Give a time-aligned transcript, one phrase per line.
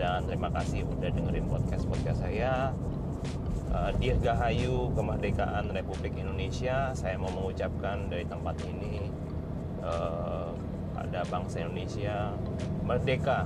[0.00, 2.72] dan terima kasih udah dengerin podcast podcast saya.
[3.70, 6.90] Uh, Dirgahayu kemerdekaan Republik Indonesia.
[6.96, 9.12] Saya mau mengucapkan dari tempat ini
[9.84, 10.56] uh,
[10.96, 12.32] ada bangsa Indonesia
[12.82, 13.44] merdeka.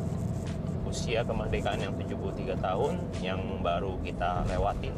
[0.87, 4.95] Usia kemerdekaan yang 73 tahun yang baru kita lewatin.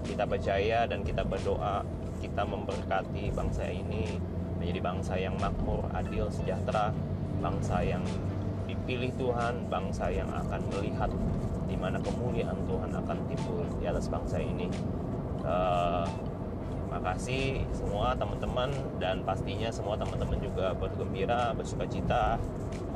[0.00, 1.84] Kita percaya dan kita berdoa
[2.24, 4.16] kita memberkati bangsa ini
[4.56, 6.88] menjadi bangsa yang makmur, adil, sejahtera,
[7.44, 8.00] bangsa yang
[8.90, 11.06] dipilih Tuhan, bangsa yang akan melihat
[11.70, 14.66] di mana kemuliaan Tuhan akan timbul di atas bangsa ini.
[15.46, 16.02] Uh,
[16.74, 18.66] terima kasih semua teman-teman
[18.98, 22.34] dan pastinya semua teman-teman juga bergembira, bersuka cita,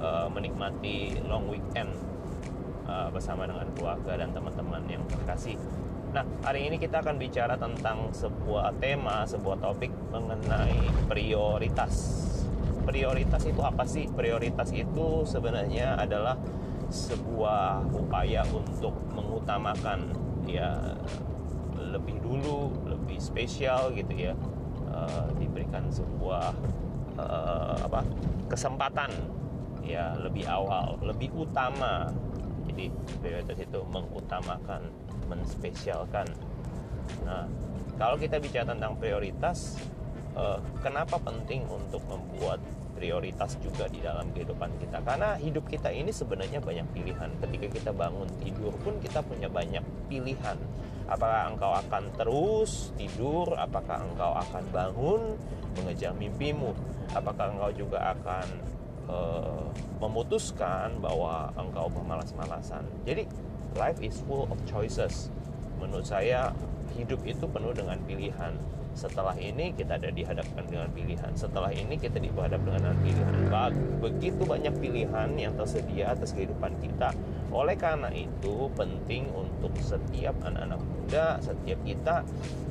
[0.02, 1.94] uh, menikmati long weekend
[2.90, 5.54] uh, bersama dengan keluarga dan teman-teman yang terkasih.
[6.10, 12.33] Nah, hari ini kita akan bicara tentang sebuah tema, sebuah topik mengenai prioritas.
[12.84, 14.04] Prioritas itu apa sih?
[14.12, 16.36] Prioritas itu sebenarnya adalah
[16.92, 20.12] sebuah upaya untuk mengutamakan
[20.44, 20.94] ya
[21.80, 24.34] lebih dulu, lebih spesial gitu ya.
[24.94, 26.54] Uh, diberikan sebuah
[27.18, 28.06] uh, apa
[28.46, 29.10] kesempatan
[29.82, 32.08] ya lebih awal, lebih utama.
[32.70, 32.88] Jadi
[33.20, 34.88] prioritas itu mengutamakan
[35.28, 36.26] menspesialkan.
[37.24, 37.44] Nah,
[38.00, 39.78] kalau kita bicara tentang prioritas,
[40.34, 42.60] uh, kenapa penting untuk membuat
[42.94, 45.02] prioritas juga di dalam kehidupan kita?
[45.02, 47.30] Karena hidup kita ini sebenarnya banyak pilihan.
[47.42, 50.58] Ketika kita bangun tidur pun kita punya banyak pilihan.
[51.04, 53.52] Apakah engkau akan terus tidur?
[53.60, 55.22] Apakah engkau akan bangun
[55.76, 56.72] mengejar mimpimu?
[57.12, 58.46] Apakah engkau juga akan
[59.10, 59.68] uh,
[60.00, 62.88] memutuskan bahwa engkau bermalas-malasan?
[63.04, 63.28] Jadi
[63.76, 65.28] life is full of choices.
[65.76, 66.56] Menurut saya
[66.96, 68.54] hidup itu penuh dengan pilihan.
[68.94, 71.30] Setelah ini kita ada dihadapkan dengan pilihan.
[71.34, 73.34] Setelah ini kita dihadapkan dengan pilihan.
[73.98, 77.10] Begitu banyak pilihan yang tersedia atas kehidupan kita.
[77.50, 82.26] Oleh karena itu penting untuk setiap anak-anak muda, setiap kita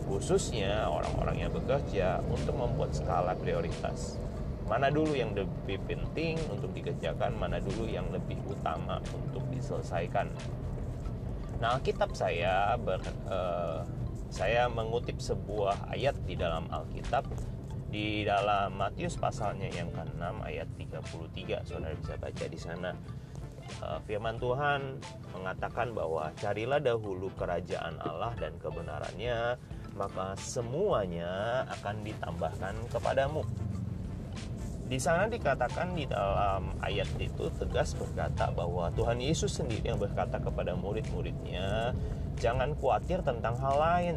[0.08, 4.20] khususnya orang-orang yang bekerja untuk membuat skala prioritas.
[4.68, 10.32] Mana dulu yang lebih penting untuk dikerjakan, mana dulu yang lebih utama untuk diselesaikan.
[11.60, 13.00] Nah, Alkitab saya ber,
[13.32, 13.84] uh,
[14.34, 17.30] saya mengutip sebuah ayat di dalam Alkitab
[17.94, 21.70] di dalam Matius pasalnya yang ke-6 ayat 33.
[21.70, 22.92] Saudara bisa baca di sana.
[23.80, 24.98] Uh, firman Tuhan
[25.38, 29.62] mengatakan bahwa carilah dahulu kerajaan Allah dan kebenarannya,
[29.94, 33.46] maka semuanya akan ditambahkan kepadamu.
[34.90, 40.42] Di sana dikatakan di dalam ayat itu tegas berkata bahwa Tuhan Yesus sendiri yang berkata
[40.42, 41.94] kepada murid-muridnya,
[42.40, 44.16] jangan khawatir tentang hal lain.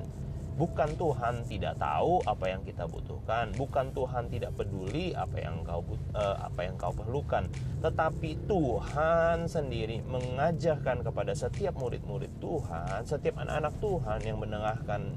[0.56, 5.84] Bukan Tuhan tidak tahu apa yang kita butuhkan, bukan Tuhan tidak peduli apa yang kau
[6.16, 7.44] uh, apa yang kau perlukan,
[7.84, 15.12] tetapi Tuhan sendiri mengajarkan kepada setiap murid-murid Tuhan, setiap anak-anak Tuhan yang mendengarkan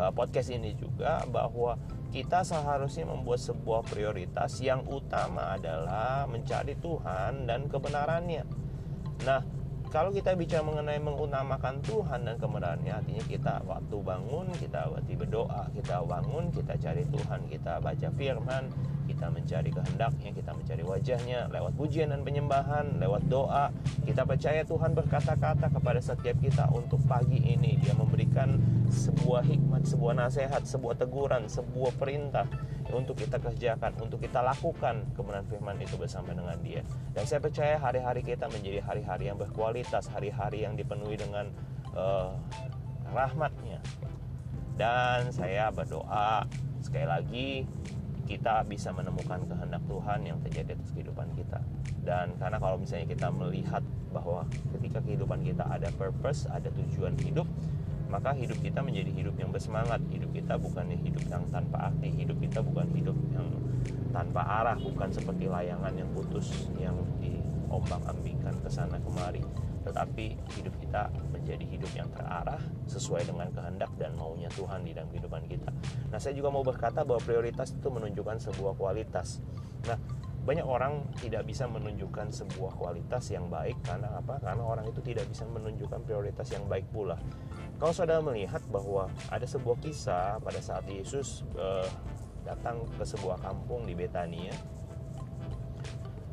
[0.00, 1.76] uh, podcast ini juga bahwa
[2.08, 8.48] kita seharusnya membuat sebuah prioritas yang utama adalah mencari Tuhan dan kebenarannya.
[9.28, 9.44] Nah,
[9.88, 15.72] kalau kita bicara mengenai mengutamakan Tuhan dan kebenarannya artinya kita waktu bangun kita waktu berdoa
[15.72, 18.64] kita bangun kita cari Tuhan kita baca firman
[19.08, 23.72] kita mencari kehendaknya kita mencari wajahnya lewat pujian dan penyembahan lewat doa
[24.04, 27.76] kita percaya Tuhan berkata-kata kepada setiap kita untuk pagi ini.
[27.76, 28.56] Dia memberikan
[28.88, 32.48] sebuah hikmat sebuah nasihat sebuah teguran sebuah perintah
[32.88, 36.80] untuk kita kerjakan, untuk kita lakukan kebenaran firman itu bersama dengan dia.
[37.12, 41.52] Dan saya percaya hari-hari kita menjadi hari-hari yang berkualitas, hari-hari yang dipenuhi dengan
[41.92, 42.32] uh,
[43.12, 43.80] rahmatnya.
[44.78, 46.46] Dan saya berdoa
[46.80, 47.48] sekali lagi
[48.28, 51.60] kita bisa menemukan kehendak Tuhan yang terjadi atas kehidupan kita.
[52.04, 53.80] Dan karena kalau misalnya kita melihat
[54.12, 54.44] bahwa
[54.76, 57.48] ketika kehidupan kita ada purpose, ada tujuan hidup,
[58.08, 62.36] maka hidup kita menjadi hidup yang bersemangat hidup kita bukannya hidup yang tanpa arti hidup
[62.40, 63.48] kita bukan hidup yang
[64.10, 66.50] tanpa arah bukan seperti layangan yang putus
[66.80, 69.44] yang diombang-ambingkan ke sana kemari
[69.88, 75.08] tetapi hidup kita menjadi hidup yang terarah sesuai dengan kehendak dan maunya Tuhan di dalam
[75.08, 75.72] kehidupan kita.
[76.12, 79.40] Nah, saya juga mau berkata bahwa prioritas itu menunjukkan sebuah kualitas.
[79.88, 79.96] Nah,
[80.44, 84.40] banyak orang tidak bisa menunjukkan sebuah kualitas yang baik karena apa?
[84.40, 87.16] Karena orang itu tidak bisa menunjukkan prioritas yang baik pula.
[87.78, 91.86] Kalau saudara melihat bahwa ada sebuah kisah pada saat Yesus uh,
[92.42, 94.50] datang ke sebuah kampung di Betania,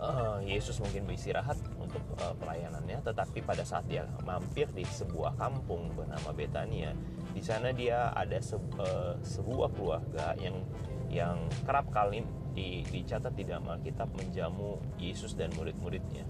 [0.01, 5.93] uh, Yesus mungkin beristirahat untuk uh, pelayanannya, tetapi pada saat dia mampir di sebuah kampung
[5.93, 6.97] bernama Betania,
[7.29, 10.65] di sana dia ada se uh, sebuah keluarga yang
[11.13, 12.25] yang kerap kali
[12.57, 16.25] di, dicatat di dalam Alkitab menjamu Yesus dan murid-muridnya.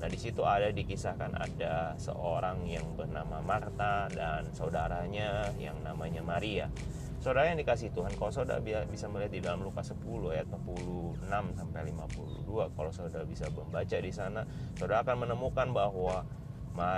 [0.00, 6.72] Nah di situ ada dikisahkan ada seorang yang bernama Marta dan saudaranya yang namanya Maria.
[7.20, 10.00] Saudara yang dikasih Tuhan, kalau saudara bisa melihat di dalam Lukas 10
[10.32, 14.40] ayat 46 sampai 52, kalau saudara bisa membaca di sana,
[14.72, 16.24] saudara akan menemukan bahwa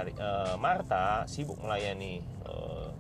[0.06, 2.90] eh, Marta sibuk melayani eh,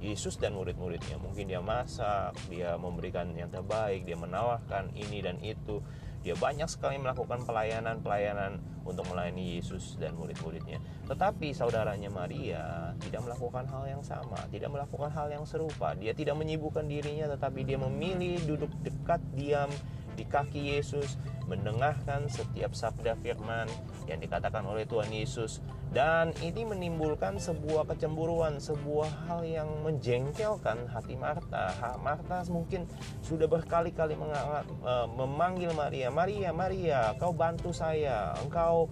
[0.00, 1.20] Yesus dan murid-muridnya.
[1.20, 5.84] Mungkin dia masak, dia memberikan yang terbaik, dia menawarkan ini dan itu.
[6.20, 10.80] Dia banyak sekali melakukan pelayanan-pelayanan untuk melayani Yesus dan murid-muridnya.
[11.08, 15.96] Tetapi saudaranya Maria tidak melakukan hal yang sama, tidak melakukan hal yang serupa.
[15.96, 19.72] Dia tidak menyibukkan dirinya, tetapi dia memilih duduk dekat diam
[20.20, 21.16] di kaki Yesus,
[21.48, 23.64] mendengarkan setiap sabda firman
[24.04, 25.64] yang dikatakan oleh Tuhan Yesus.
[25.90, 31.72] Dan ini menimbulkan sebuah kecemburuan, sebuah hal yang menjengkelkan hati Marta.
[31.98, 32.84] Marta mungkin
[33.24, 38.86] sudah berkali-kali e, memanggil Maria, Maria, Maria, kau bantu saya, engkau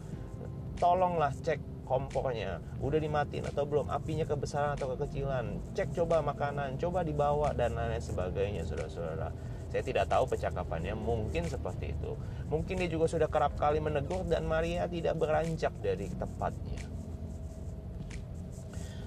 [0.81, 2.59] tolonglah cek kompornya.
[2.83, 3.87] Udah dimatiin atau belum?
[3.95, 5.61] Apinya kebesaran atau kekecilan?
[5.79, 11.93] Cek coba makanan coba dibawa dan lain sebagainya saudara-saudara saya tidak tahu percakapannya mungkin seperti
[11.93, 12.17] itu.
[12.49, 16.89] Mungkin dia juga sudah kerap kali menegur dan Maria tidak beranjak dari tepatnya.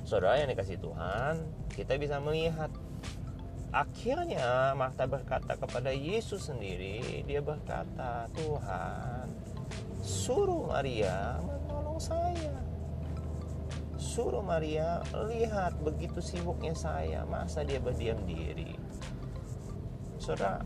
[0.06, 1.34] Saudara yang dikasih Tuhan
[1.74, 2.69] kita bisa melihat.
[3.72, 9.31] Akhirnya Marta berkata kepada Yesus sendiri dia berkata Tuhan
[10.04, 12.52] suruh Maria menolong saya.
[13.96, 15.00] Suruh Maria
[15.31, 18.75] lihat begitu sibuknya saya masa dia berdiam diri
[20.21, 20.62] saudara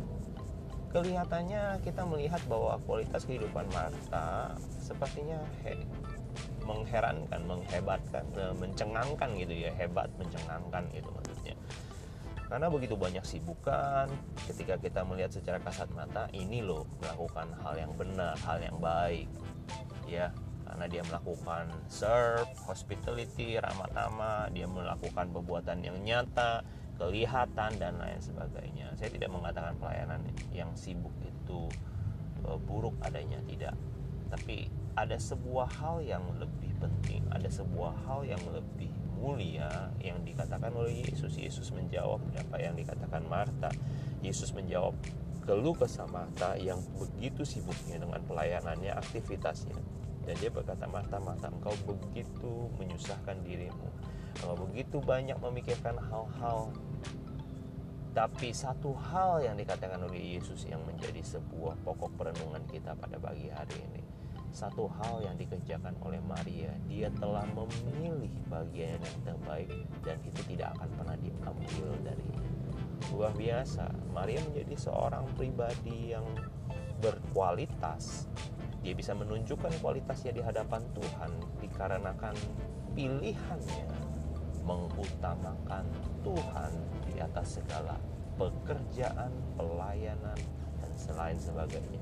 [0.91, 5.79] kelihatannya kita melihat bahwa kualitas kehidupan Marta sepertinya he,
[6.67, 8.23] mengherankan menghebatkan
[8.59, 11.55] mencengangkan gitu ya hebat mencengangkan gitu maksudnya.
[12.45, 14.07] Karena begitu banyak sibukan
[14.45, 19.27] ketika kita melihat secara kasat mata ini loh melakukan hal yang benar hal yang baik
[20.05, 20.29] ya.
[20.65, 26.65] Karena dia melakukan serve, hospitality, ramah tamah, dia melakukan perbuatan yang nyata,
[26.95, 28.95] kelihatan dan lain sebagainya.
[28.95, 30.23] Saya tidak mengatakan pelayanan
[30.55, 31.67] yang sibuk itu
[32.43, 33.75] e, buruk adanya tidak,
[34.31, 40.71] tapi ada sebuah hal yang lebih penting, ada sebuah hal yang lebih mulia yang dikatakan
[40.71, 41.35] oleh Yesus.
[41.35, 43.71] Yesus menjawab apa yang dikatakan Marta.
[44.23, 44.95] Yesus menjawab
[45.43, 49.77] keluh kesah Marta yang begitu sibuknya dengan pelayanannya, aktivitasnya
[50.25, 53.89] dan dia berkata mata-mata engkau begitu menyusahkan dirimu
[54.35, 56.67] engkau begitu banyak memikirkan hal-hal.
[58.11, 63.51] Tapi satu hal yang dikatakan oleh Yesus yang menjadi sebuah pokok perenungan kita pada pagi
[63.51, 64.03] hari ini.
[64.55, 70.79] Satu hal yang dikerjakan oleh Maria dia telah memilih bagian yang terbaik dan itu tidak
[70.79, 72.31] akan pernah diambil dari
[73.11, 76.23] luar biasa Maria menjadi seorang pribadi yang
[77.03, 78.31] berkualitas.
[78.79, 82.35] Dia bisa menunjukkan kualitasnya di hadapan Tuhan dikarenakan
[82.95, 84.04] pilihannya
[84.65, 85.85] mengutamakan
[86.25, 86.73] Tuhan
[87.05, 87.95] di atas segala
[88.35, 90.39] pekerjaan, pelayanan,
[90.81, 92.01] dan selain sebagainya.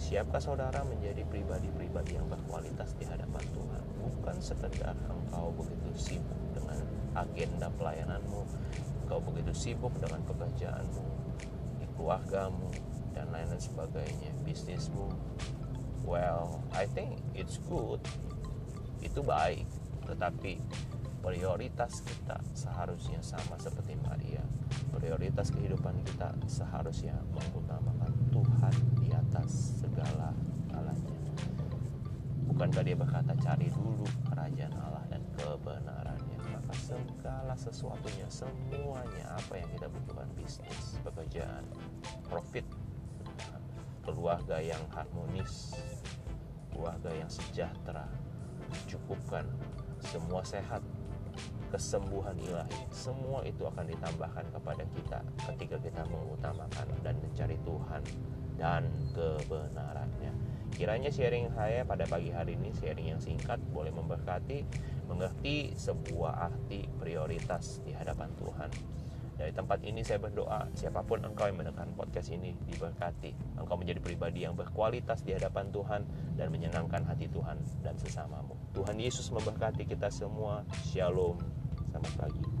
[0.00, 3.84] Siapkah saudara menjadi pribadi-pribadi yang berkualitas di hadapan Tuhan?
[4.08, 6.80] Bukan sekedar engkau begitu sibuk dengan
[7.12, 8.42] agenda pelayananmu,
[9.04, 11.04] engkau begitu sibuk dengan pekerjaanmu,
[11.76, 12.72] di keluargamu,
[13.18, 15.10] dan lain-lain sebagainya bisnismu
[16.06, 17.98] well I think it's good
[19.02, 19.66] itu baik
[20.08, 20.56] tetapi
[21.20, 24.40] prioritas kita seharusnya sama seperti Maria.
[24.94, 30.32] Prioritas kehidupan kita seharusnya mengutamakan Tuhan di atas segala
[30.72, 31.14] galanya.
[32.48, 36.38] Bukankah dia berkata cari dulu kerajaan Allah dan kebenarannya.
[36.48, 41.64] Maka segala sesuatunya semuanya apa yang kita butuhkan bisnis pekerjaan
[42.32, 42.64] profit
[44.08, 45.76] keluarga yang harmonis,
[46.72, 48.08] keluarga yang sejahtera,
[48.88, 49.44] cukupkan.
[49.98, 50.80] Semua sehat,
[51.74, 55.20] kesembuhan ilahi, semua itu akan ditambahkan kepada kita
[55.52, 58.02] ketika kita mengutamakan dan mencari Tuhan
[58.56, 58.82] dan
[59.12, 60.32] kebenarannya.
[60.72, 64.62] Kiranya sharing saya pada pagi hari ini sharing yang singkat boleh memberkati,
[65.10, 68.70] mengerti sebuah arti prioritas di hadapan Tuhan
[69.38, 73.54] dari tempat ini saya berdoa, siapa pun engkau yang mendengar podcast ini diberkati.
[73.54, 76.02] Engkau menjadi pribadi yang berkualitas di hadapan Tuhan
[76.34, 78.58] dan menyenangkan hati Tuhan dan sesamamu.
[78.74, 80.66] Tuhan Yesus memberkati kita semua.
[80.90, 81.38] Shalom.
[81.94, 82.57] Selamat pagi.